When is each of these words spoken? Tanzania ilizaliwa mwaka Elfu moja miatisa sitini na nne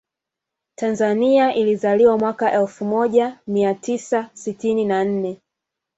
Tanzania 0.75 1.53
ilizaliwa 1.55 2.17
mwaka 2.19 2.51
Elfu 2.51 2.85
moja 2.85 3.37
miatisa 3.47 4.29
sitini 4.33 4.85
na 4.85 5.03
nne 5.03 5.41